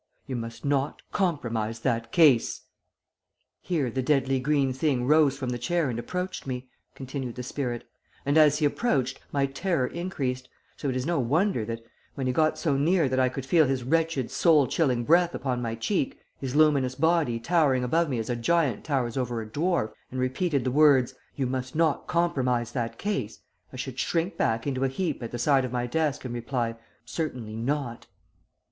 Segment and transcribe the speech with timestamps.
[0.25, 2.63] You must not compromise that case.'
[3.61, 7.87] "Here the deadly green thing rose from the chair and approached me," continued the spirit,
[8.25, 11.83] "and as he approached my terror increased, so it is no wonder that,
[12.15, 15.61] when he got so near that I could feel his wretched soul chilling breath upon
[15.61, 19.93] my cheek, his luminous body towering above me as a giant towers over a dwarf,
[20.09, 23.41] and repeated the words, 'you must not compromise that case,'
[23.71, 26.75] I should shrink back into a heap at the side of my desk, and reply,
[27.05, 28.07] 'Certainly not.'"